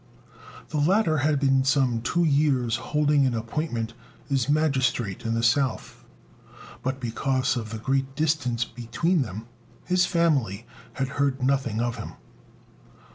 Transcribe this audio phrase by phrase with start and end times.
[0.69, 3.93] The latter had been some two years holding an appointment
[4.31, 6.03] as magistrate in the south;
[6.81, 9.45] but because of the great distance between them,
[9.85, 12.13] his family had heard nothing of him.